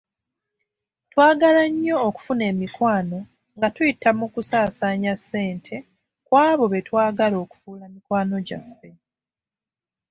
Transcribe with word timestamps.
Twagala 1.11 1.63
nnyo 1.71 1.95
okufuna 2.07 2.43
emikwano 2.51 3.19
nga 3.55 3.67
tuyita 3.75 4.09
mu 4.19 4.25
kusaasaanya 4.33 5.13
ssente 5.19 5.75
ku 6.27 6.33
abo 6.49 6.65
betwagala 6.73 7.35
okufuula 7.43 7.85
mikwano 7.93 8.35
gyaffe. 8.47 8.89